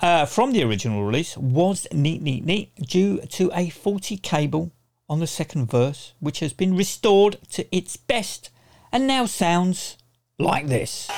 uh, 0.00 0.26
from 0.26 0.52
the 0.52 0.62
original 0.62 1.04
release 1.04 1.36
was 1.36 1.86
Neat 1.92 2.22
Neat 2.22 2.44
Neat 2.44 2.74
due 2.76 3.18
to 3.18 3.50
a 3.54 3.68
faulty 3.68 4.16
cable 4.16 4.72
on 5.08 5.18
the 5.18 5.26
second 5.26 5.70
verse, 5.70 6.14
which 6.20 6.38
has 6.40 6.52
been 6.52 6.76
restored 6.76 7.36
to 7.50 7.76
its 7.76 7.96
best 7.96 8.50
and 8.92 9.06
now 9.06 9.26
sounds 9.26 9.98
like 10.38 10.68
this. 10.68 11.10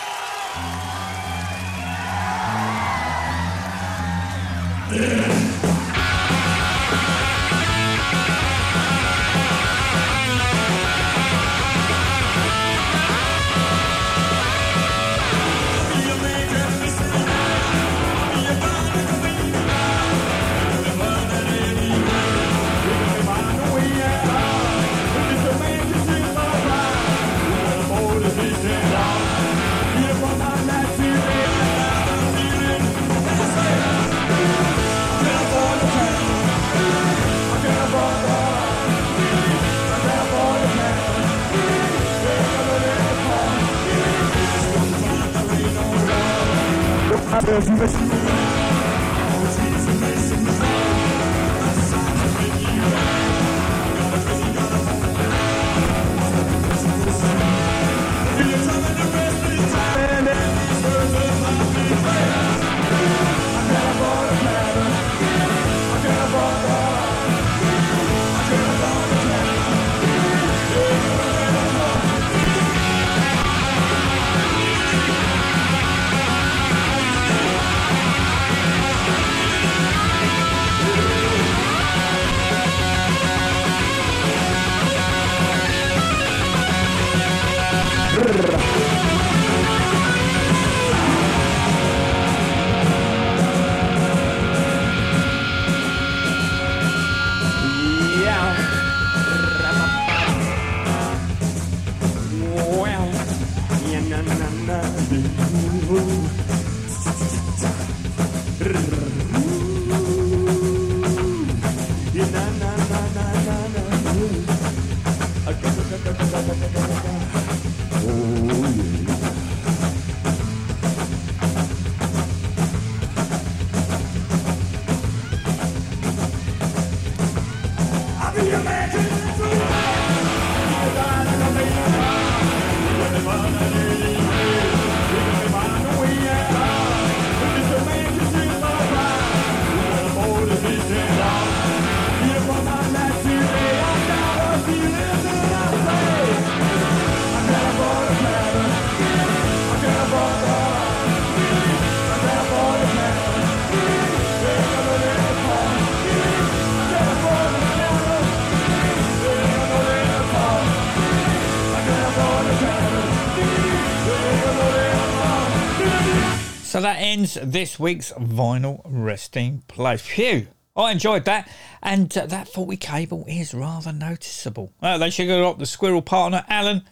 So 166.73 166.81
that 166.81 166.97
ends 167.01 167.37
this 167.43 167.79
week's 167.79 168.13
vinyl 168.13 168.81
resting 168.87 169.63
place. 169.69 170.01
Phew! 170.01 170.47
I 170.75 170.93
enjoyed 170.93 171.27
that, 171.27 171.47
and 171.83 172.17
uh, 172.17 172.25
that 172.25 172.49
faulty 172.49 172.79
cable 172.79 173.27
is 173.29 173.53
rather 173.53 173.93
noticeable. 173.93 174.73
Uh, 174.81 174.97
they 174.97 175.11
should 175.11 175.29
have 175.29 175.43
got 175.43 175.59
the 175.59 175.67
squirrel 175.67 176.01
partner, 176.01 176.47
Alan, 176.49 176.89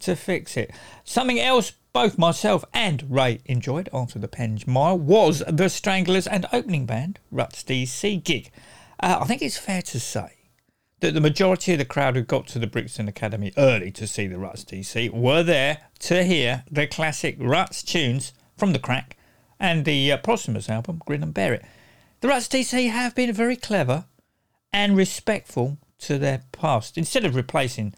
to 0.00 0.16
fix 0.16 0.58
it. 0.58 0.70
Something 1.04 1.40
else 1.40 1.72
both 1.94 2.18
myself 2.18 2.62
and 2.74 3.06
Ray 3.08 3.40
enjoyed 3.46 3.88
after 3.94 4.18
the 4.18 4.28
Penge 4.28 4.66
Mile 4.66 4.98
was 4.98 5.42
the 5.48 5.70
Stranglers 5.70 6.26
and 6.26 6.44
opening 6.52 6.84
band, 6.84 7.18
Ruts 7.30 7.64
DC 7.64 8.22
gig. 8.22 8.50
Uh, 9.00 9.20
I 9.22 9.24
think 9.24 9.40
it's 9.40 9.56
fair 9.56 9.80
to 9.80 9.98
say 9.98 10.34
that 11.00 11.14
the 11.14 11.22
majority 11.22 11.72
of 11.72 11.78
the 11.78 11.86
crowd 11.86 12.16
who 12.16 12.22
got 12.22 12.48
to 12.48 12.58
the 12.58 12.66
Brixton 12.66 13.08
Academy 13.08 13.50
early 13.56 13.92
to 13.92 14.06
see 14.06 14.26
the 14.26 14.38
Ruts 14.38 14.62
DC 14.62 15.08
were 15.10 15.42
there 15.42 15.86
to 16.00 16.22
hear 16.22 16.64
the 16.70 16.86
classic 16.86 17.36
Ruts 17.38 17.82
tunes 17.82 18.34
from 18.58 18.74
the 18.74 18.78
Crack 18.78 19.16
and 19.62 19.86
the 19.86 20.12
uh, 20.12 20.18
album 20.68 21.00
Grin 21.06 21.22
and 21.22 21.32
Bear 21.32 21.54
It. 21.54 21.64
The 22.20 22.28
Ruts 22.28 22.48
DC 22.48 22.90
have 22.90 23.14
been 23.14 23.32
very 23.32 23.56
clever 23.56 24.04
and 24.72 24.96
respectful 24.96 25.78
to 26.00 26.18
their 26.18 26.42
past. 26.52 26.98
Instead 26.98 27.24
of 27.24 27.34
replacing 27.34 27.94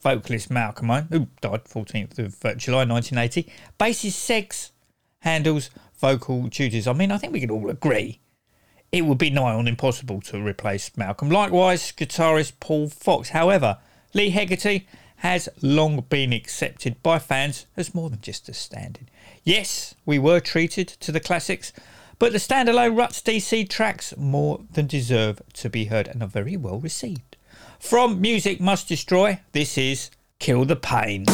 vocalist 0.00 0.50
Malcolm 0.50 0.90
Owen, 0.90 1.08
who 1.10 1.26
died 1.40 1.64
14th 1.64 2.18
of 2.18 2.44
uh, 2.44 2.54
July 2.54 2.84
1980, 2.84 3.50
bassist 3.80 4.12
Segs 4.12 4.70
handles 5.20 5.70
vocal 5.98 6.48
duties. 6.48 6.86
I 6.86 6.92
mean, 6.92 7.10
I 7.10 7.16
think 7.16 7.32
we 7.32 7.40
can 7.40 7.50
all 7.50 7.70
agree 7.70 8.20
it 8.92 9.04
would 9.04 9.18
be 9.18 9.30
nigh 9.30 9.54
on 9.54 9.66
impossible 9.66 10.20
to 10.22 10.40
replace 10.40 10.96
Malcolm. 10.96 11.30
Likewise, 11.30 11.92
guitarist 11.92 12.52
Paul 12.60 12.88
Fox. 12.88 13.30
However, 13.30 13.78
Leigh 14.14 14.30
Heggarty 14.30 14.86
has 15.16 15.48
long 15.60 16.00
been 16.08 16.32
accepted 16.32 17.02
by 17.02 17.18
fans 17.18 17.66
as 17.76 17.94
more 17.94 18.10
than 18.10 18.20
just 18.20 18.48
a 18.48 18.54
stand-in. 18.54 19.08
Yes, 19.46 19.94
we 20.04 20.18
were 20.18 20.40
treated 20.40 20.88
to 20.88 21.12
the 21.12 21.20
classics, 21.20 21.72
but 22.18 22.32
the 22.32 22.38
standalone 22.38 22.98
Ruts 22.98 23.22
DC 23.22 23.68
tracks 23.68 24.12
more 24.16 24.64
than 24.72 24.88
deserve 24.88 25.40
to 25.52 25.70
be 25.70 25.84
heard 25.84 26.08
and 26.08 26.20
are 26.20 26.26
very 26.26 26.56
well 26.56 26.80
received. 26.80 27.36
From 27.78 28.20
Music 28.20 28.60
Must 28.60 28.88
Destroy, 28.88 29.38
this 29.52 29.78
is 29.78 30.10
Kill 30.40 30.64
the 30.64 30.74
Pain. 30.74 31.26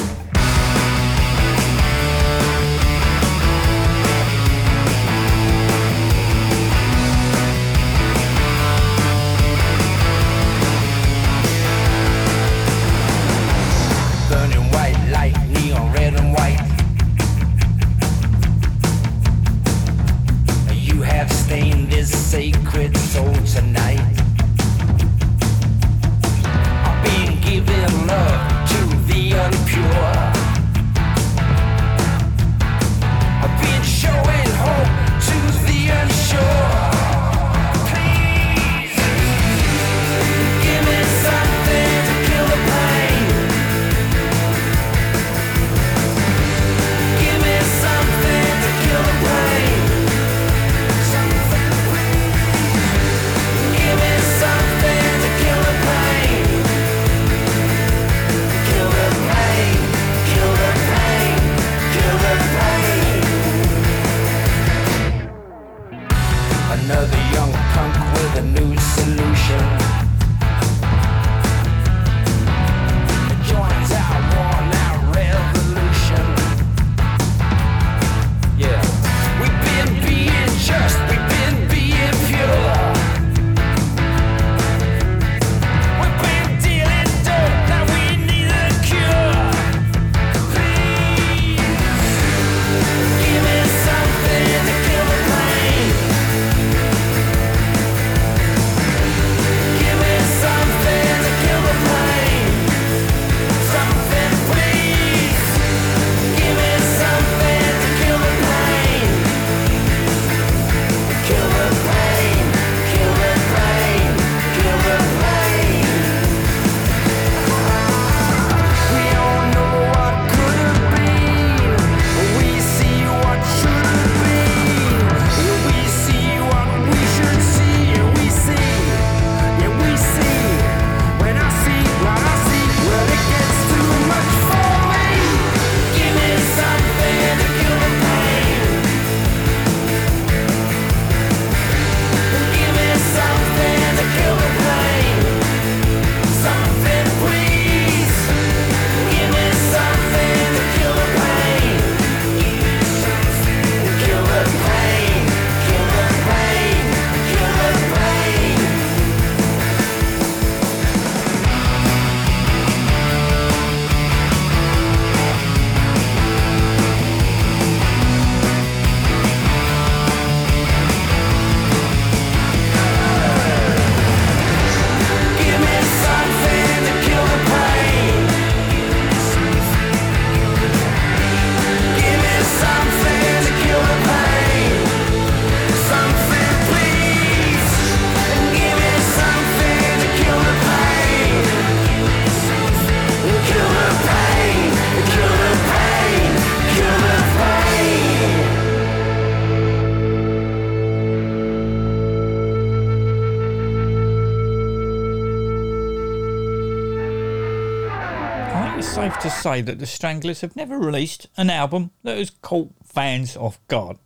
Say 209.42 209.60
that 209.60 209.78
the 209.78 209.86
Stranglers 209.86 210.40
have 210.40 210.54
never 210.54 210.78
released 210.78 211.26
an 211.36 211.50
album 211.50 211.90
that 212.04 212.16
has 212.16 212.30
caught 212.30 212.72
fans 212.84 213.36
off 213.36 213.58
guard. 213.66 213.98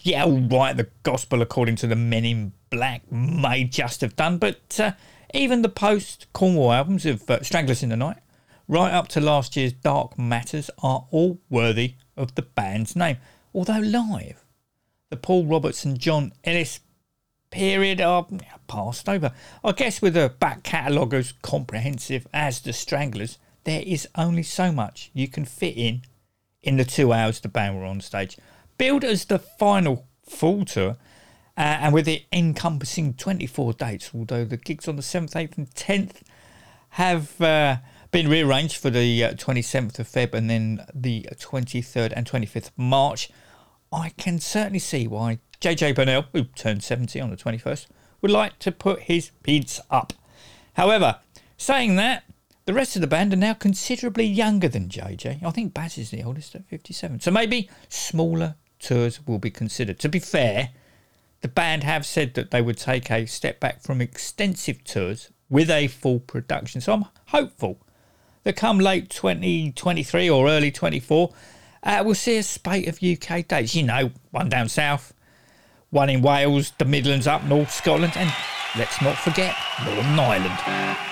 Yeah, 0.00 0.24
right, 0.28 0.76
the 0.76 0.88
Gospel 1.02 1.42
according 1.42 1.76
to 1.76 1.86
the 1.86 1.96
Men 1.96 2.24
in 2.24 2.52
Black 2.70 3.10
may 3.10 3.64
just 3.64 4.00
have 4.02 4.14
done, 4.14 4.38
but 4.38 4.78
uh, 4.78 4.92
even 5.34 5.62
the 5.62 5.68
post 5.68 6.26
Cornwall 6.32 6.72
albums 6.72 7.04
of 7.04 7.28
uh, 7.28 7.42
Stranglers 7.42 7.82
in 7.82 7.88
the 7.88 7.96
Night, 7.96 8.18
right 8.68 8.92
up 8.92 9.08
to 9.08 9.20
last 9.20 9.56
year's 9.56 9.72
Dark 9.72 10.18
Matters, 10.18 10.70
are 10.82 11.06
all 11.10 11.40
worthy 11.50 11.94
of 12.16 12.34
the 12.36 12.42
band's 12.42 12.94
name. 12.94 13.16
Although 13.52 13.80
live, 13.80 14.44
the 15.10 15.16
Paul 15.16 15.46
Robertson 15.46 15.92
and 15.92 16.00
John 16.00 16.32
Ellis 16.44 16.80
period 17.50 18.00
are 18.00 18.26
passed 18.68 19.08
over. 19.08 19.32
I 19.64 19.72
guess 19.72 20.00
with 20.00 20.16
a 20.16 20.28
back 20.38 20.62
catalogue 20.62 21.14
as 21.14 21.32
comprehensive 21.42 22.26
as 22.32 22.60
the 22.60 22.72
Stranglers, 22.72 23.38
there 23.68 23.82
is 23.84 24.08
only 24.14 24.42
so 24.42 24.72
much 24.72 25.10
you 25.12 25.28
can 25.28 25.44
fit 25.44 25.76
in 25.76 26.00
in 26.62 26.78
the 26.78 26.84
two 26.86 27.12
hours 27.12 27.38
the 27.40 27.48
band 27.48 27.78
were 27.78 27.84
on 27.84 28.00
stage. 28.00 28.38
Billed 28.78 29.04
as 29.04 29.26
the 29.26 29.38
final 29.38 30.06
full 30.26 30.64
tour, 30.64 30.96
uh, 31.56 31.76
and 31.82 31.92
with 31.92 32.08
it 32.08 32.22
encompassing 32.32 33.12
24 33.12 33.74
dates, 33.74 34.10
although 34.14 34.46
the 34.46 34.56
gigs 34.56 34.88
on 34.88 34.96
the 34.96 35.02
7th, 35.02 35.34
8th, 35.34 35.58
and 35.58 35.70
10th 35.74 36.22
have 36.90 37.38
uh, 37.42 37.76
been 38.10 38.26
rearranged 38.28 38.78
for 38.78 38.88
the 38.88 39.22
uh, 39.22 39.32
27th 39.34 39.98
of 39.98 40.08
Feb 40.08 40.32
and 40.32 40.48
then 40.48 40.86
the 40.94 41.26
23rd 41.34 42.14
and 42.16 42.26
25th 42.26 42.68
of 42.68 42.78
March. 42.78 43.28
I 43.92 44.14
can 44.16 44.38
certainly 44.38 44.78
see 44.78 45.06
why 45.06 45.40
JJ 45.60 45.94
Burnel, 45.94 46.24
who 46.32 46.44
turned 46.44 46.82
70 46.82 47.20
on 47.20 47.28
the 47.28 47.36
21st, 47.36 47.86
would 48.22 48.30
like 48.30 48.58
to 48.60 48.72
put 48.72 49.00
his 49.00 49.30
bids 49.42 49.78
up. 49.90 50.14
However, 50.72 51.18
saying 51.58 51.96
that, 51.96 52.24
the 52.68 52.74
rest 52.74 52.96
of 52.96 53.00
the 53.00 53.06
band 53.06 53.32
are 53.32 53.36
now 53.36 53.54
considerably 53.54 54.26
younger 54.26 54.68
than 54.68 54.90
JJ. 54.90 55.42
I 55.42 55.50
think 55.52 55.72
Baz 55.72 55.96
is 55.96 56.10
the 56.10 56.22
oldest 56.22 56.54
at 56.54 56.66
57. 56.66 57.20
So 57.20 57.30
maybe 57.30 57.70
smaller 57.88 58.56
tours 58.78 59.26
will 59.26 59.38
be 59.38 59.50
considered. 59.50 59.98
To 60.00 60.08
be 60.10 60.18
fair, 60.18 60.68
the 61.40 61.48
band 61.48 61.82
have 61.82 62.04
said 62.04 62.34
that 62.34 62.50
they 62.50 62.60
would 62.60 62.76
take 62.76 63.10
a 63.10 63.24
step 63.24 63.58
back 63.58 63.80
from 63.80 64.02
extensive 64.02 64.84
tours 64.84 65.30
with 65.48 65.70
a 65.70 65.86
full 65.86 66.20
production. 66.20 66.82
So 66.82 66.92
I'm 66.92 67.06
hopeful 67.28 67.78
that 68.44 68.54
come 68.54 68.78
late 68.78 69.08
2023 69.08 70.28
or 70.28 70.46
early 70.46 70.70
24, 70.70 71.32
uh, 71.84 72.02
we'll 72.04 72.14
see 72.14 72.36
a 72.36 72.42
spate 72.42 72.86
of 72.86 73.02
UK 73.02 73.48
dates. 73.48 73.74
You 73.74 73.84
know, 73.84 74.10
one 74.30 74.50
down 74.50 74.68
south, 74.68 75.14
one 75.88 76.10
in 76.10 76.20
Wales, 76.20 76.72
the 76.76 76.84
Midlands 76.84 77.26
up 77.26 77.44
north, 77.44 77.72
Scotland, 77.72 78.12
and 78.14 78.30
let's 78.76 79.00
not 79.00 79.16
forget 79.16 79.56
Northern 79.86 80.18
Ireland. 80.18 81.07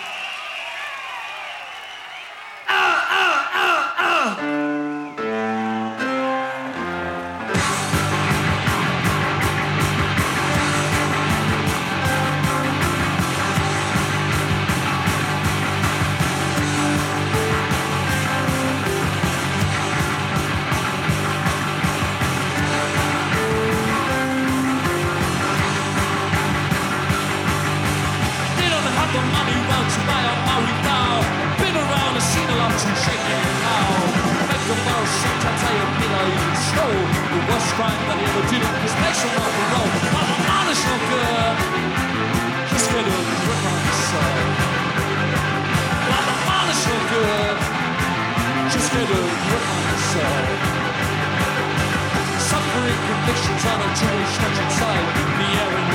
Convictions 53.27 53.65
on 53.67 53.83
a 53.83 53.91
Jewish 53.99 54.33
touch 54.39 54.59
inside. 54.63 55.07
The 55.35 55.49
air 55.59 55.71
and 55.75 55.87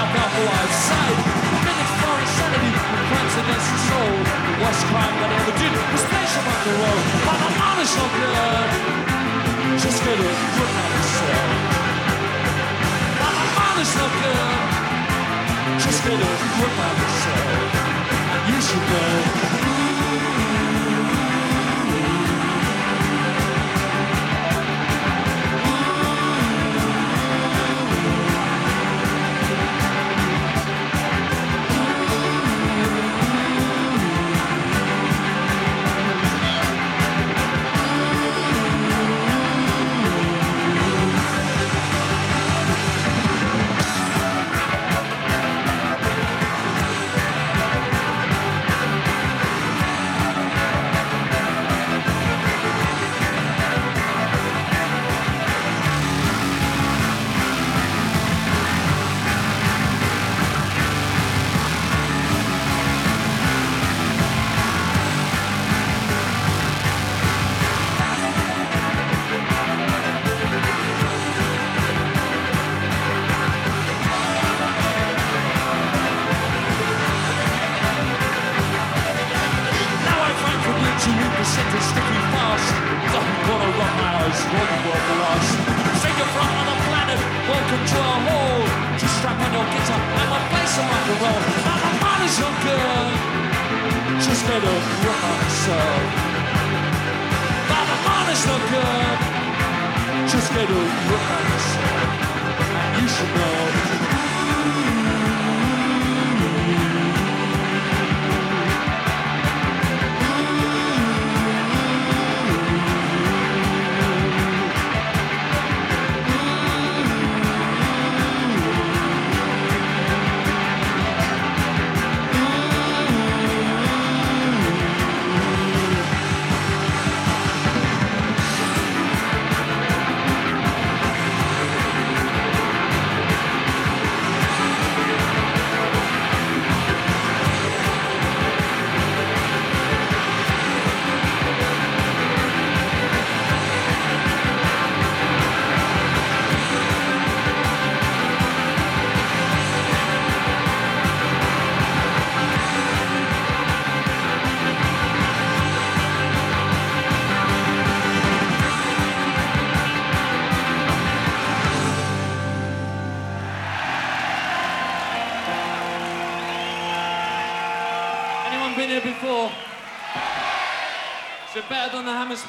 I've 0.00 0.12
got 0.16 0.28
no 0.32 0.42
outside. 0.48 1.18
Minutes 1.68 1.94
for 2.00 2.16
insanity, 2.16 2.72
crimes 3.12 3.34
against 3.44 3.68
the 3.68 3.80
soul. 3.92 4.14
The 4.48 4.54
worst 4.64 4.82
crime 4.88 5.16
that 5.20 5.30
I 5.30 5.36
ever 5.36 5.54
did 5.60 5.72
was 5.92 6.02
play 6.08 6.24
some 6.32 6.44
rock 6.48 6.64
and 6.64 6.76
roll. 6.80 7.00
But 7.28 7.38
I'm 7.44 7.56
honest, 7.60 7.92
no 7.92 8.06
good. 8.16 8.70
Just 9.84 10.00
get 10.00 10.16
a 10.16 10.32
grip 10.56 10.72
on 10.80 10.88
yourself. 10.96 11.50
But 13.20 13.32
I'm 13.36 13.52
honest, 13.68 13.92
no 14.00 14.06
good. 14.08 14.64
Just 15.76 16.00
get 16.08 16.16
a 16.24 16.30
grip 16.56 16.76
on 16.88 16.94
yourself. 17.04 17.68
And 18.32 18.42
you 18.48 18.58
should 18.64 18.86
know. 18.88 19.49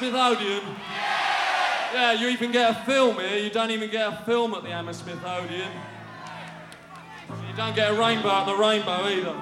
Odeon? 0.08 0.62
Yeah, 1.94 2.12
you 2.12 2.28
even 2.28 2.50
get 2.50 2.70
a 2.70 2.74
film 2.84 3.16
here. 3.16 3.36
You 3.36 3.50
don't 3.50 3.70
even 3.70 3.90
get 3.90 4.12
a 4.12 4.16
film 4.24 4.54
at 4.54 4.62
the 4.62 4.70
Hammersmith 4.70 5.24
Odeon. 5.24 5.70
You 7.28 7.56
don't 7.56 7.76
get 7.76 7.90
a 7.90 7.94
rainbow 7.94 8.30
at 8.30 8.46
the 8.46 8.54
rainbow 8.54 9.06
either. 9.08 9.36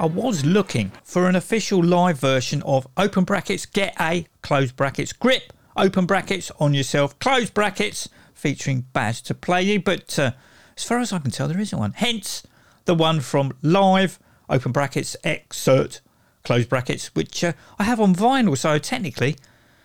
I 0.00 0.06
was 0.06 0.44
looking 0.44 0.92
for 1.02 1.28
an 1.28 1.34
official 1.34 1.82
live 1.82 2.20
version 2.20 2.62
of 2.62 2.86
open 2.96 3.24
brackets 3.24 3.66
get 3.66 3.96
a 3.98 4.26
close 4.42 4.70
brackets 4.70 5.12
grip 5.12 5.52
open 5.76 6.06
brackets 6.06 6.52
on 6.60 6.72
yourself 6.72 7.18
close 7.18 7.50
brackets 7.50 8.08
featuring 8.32 8.82
Baz 8.92 9.20
to 9.22 9.34
play 9.34 9.62
you, 9.62 9.80
but 9.80 10.16
uh, 10.18 10.30
as 10.76 10.84
far 10.84 11.00
as 11.00 11.12
I 11.12 11.18
can 11.18 11.32
tell, 11.32 11.48
there 11.48 11.58
isn't 11.58 11.76
one. 11.76 11.92
Hence 11.94 12.46
the 12.84 12.94
one 12.94 13.18
from 13.20 13.52
live 13.62 14.20
open 14.48 14.70
brackets 14.70 15.16
X-Cert 15.24 16.00
close 16.48 16.64
brackets, 16.64 17.14
which 17.14 17.44
uh, 17.44 17.52
I 17.78 17.84
have 17.84 18.00
on 18.00 18.14
vinyl, 18.14 18.56
so 18.56 18.78
technically 18.78 19.36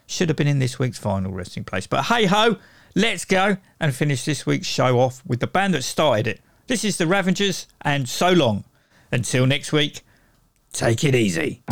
should 0.08 0.30
have 0.30 0.38
been 0.38 0.48
in 0.48 0.60
this 0.60 0.80
week's 0.80 0.98
vinyl 0.98 1.34
resting 1.34 1.66
place. 1.66 1.88
But 1.88 2.06
hey 2.06 2.24
ho, 2.26 2.56
let's 2.96 3.26
go 3.26 3.58
and 3.82 3.94
finish 3.94 4.24
this 4.24 4.46
week's 4.46 4.66
show 4.66 4.98
off 4.98 5.22
with 5.28 5.42
the 5.42 5.48
band 5.48 5.74
that 5.74 5.82
started 5.82 6.26
it. 6.26 6.40
This 6.68 6.86
is 6.86 6.96
the 6.96 7.06
Ravagers, 7.06 7.68
and 7.82 8.08
so 8.08 8.32
long. 8.32 8.64
Until 9.12 9.46
next 9.46 9.74
week, 9.74 10.06
take 10.72 11.04
it 11.04 11.16
easy. 11.16 11.64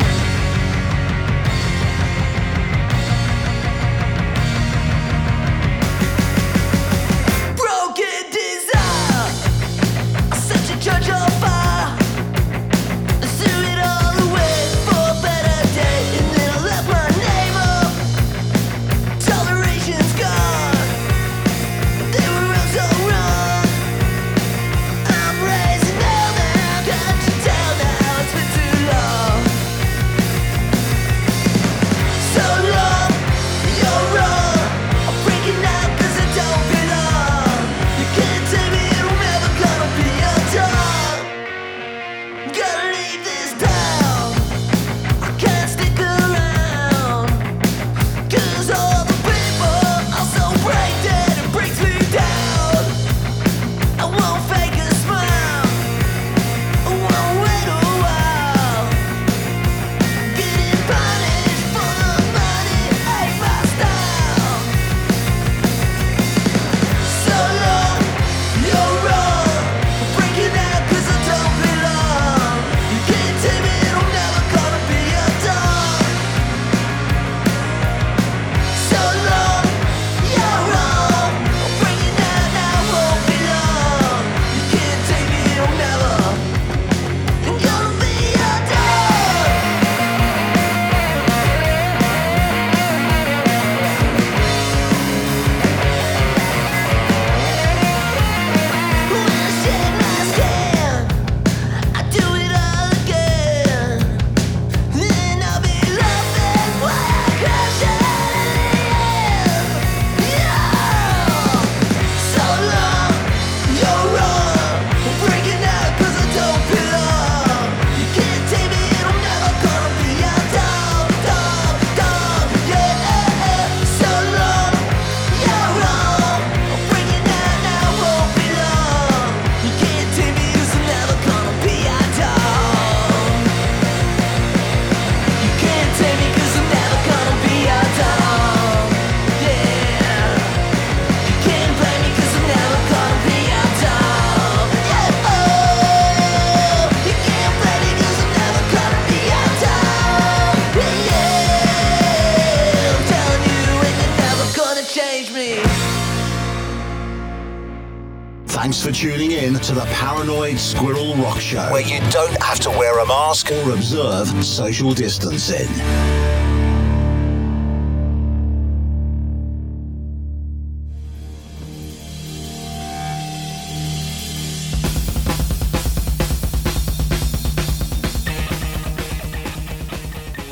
To 159.72 159.78
the 159.78 159.86
Paranoid 159.86 160.58
Squirrel 160.58 161.14
Rock 161.14 161.40
Show, 161.40 161.72
where 161.72 161.80
you 161.80 161.98
don't 162.10 162.36
have 162.42 162.60
to 162.60 162.68
wear 162.68 162.98
a 162.98 163.06
mask 163.06 163.50
or 163.50 163.70
observe 163.72 164.44
social 164.44 164.92
distancing. 164.92 165.66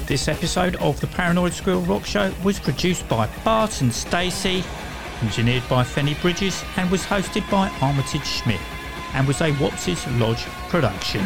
This 0.06 0.28
episode 0.28 0.76
of 0.76 0.98
the 1.00 1.08
Paranoid 1.08 1.52
Squirrel 1.52 1.82
Rock 1.82 2.06
Show 2.06 2.32
was 2.42 2.58
produced 2.58 3.06
by 3.06 3.28
Bart 3.44 3.82
and 3.82 3.92
Stacey, 3.92 4.64
engineered 5.20 5.68
by 5.68 5.84
Fenny 5.84 6.18
Bridges, 6.22 6.64
and 6.78 6.90
was 6.90 7.02
hosted 7.02 7.48
by 7.50 7.68
Armitage 7.82 8.26
Schmidt, 8.26 8.60
and 9.14 9.26
was 9.26 9.40
a 9.40 9.52
Wops's 9.52 10.06
Lodge 10.18 10.44
production. 10.68 11.24